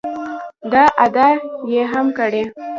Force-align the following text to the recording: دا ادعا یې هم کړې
دا 0.73 0.83
ادعا 1.05 1.29
یې 1.71 1.83
هم 1.91 2.05
کړې 2.17 2.43